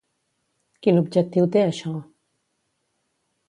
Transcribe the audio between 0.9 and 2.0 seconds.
objectiu té això?